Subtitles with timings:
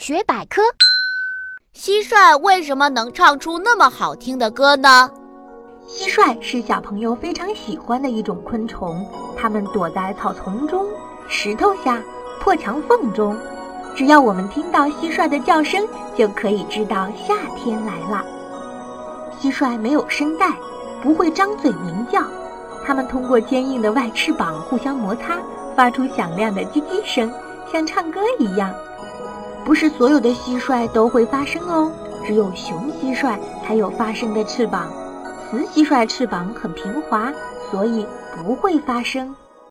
[0.00, 0.62] 大学百科：
[1.76, 5.10] 蟋蟀为什么能唱出那么好听的歌呢？
[5.86, 10.86] 蟋蟀是小朋友非常喜欢的一种昆虫，它们躲在草丛中、
[11.28, 12.02] 石头下、
[12.40, 13.36] 破墙缝中。
[13.94, 15.86] 只要我们听到蟋蟀的叫声，
[16.16, 18.24] 就可以知道夏天来了。
[19.38, 20.50] 蟋蟀没有声带，
[21.02, 22.22] 不会张嘴鸣叫，
[22.86, 25.36] 它们通过坚硬的外翅膀互相摩擦，
[25.76, 27.30] 发出响亮的叽叽声，
[27.70, 28.74] 像唱歌一样。
[29.70, 31.92] 不是所有的蟋蟀都会发声哦，
[32.26, 34.90] 只有雄蟋蟀才有发声的翅膀。
[35.48, 37.32] 雌蟋蟀翅膀很平滑，
[37.70, 38.04] 所以
[38.42, 39.32] 不会发声。